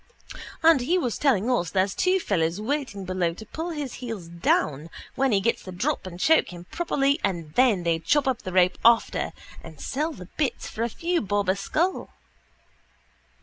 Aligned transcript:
And 0.63 0.81
he 0.81 0.97
was 0.97 1.19
telling 1.19 1.47
us 1.51 1.69
there's 1.69 1.93
two 1.93 2.17
fellows 2.19 2.59
waiting 2.59 3.05
below 3.05 3.35
to 3.35 3.45
pull 3.45 3.69
his 3.69 3.93
heels 4.01 4.29
down 4.29 4.89
when 5.13 5.31
he 5.31 5.39
gets 5.39 5.61
the 5.61 5.71
drop 5.71 6.07
and 6.07 6.19
choke 6.19 6.47
him 6.51 6.65
properly 6.71 7.19
and 7.23 7.53
then 7.53 7.83
they 7.83 7.99
chop 7.99 8.27
up 8.27 8.41
the 8.41 8.51
rope 8.51 8.79
after 8.83 9.31
and 9.63 9.79
sell 9.79 10.11
the 10.11 10.25
bits 10.37 10.67
for 10.67 10.81
a 10.81 10.89
few 10.89 11.21
bob 11.21 11.49
a 11.49 11.55
skull. 11.55 12.09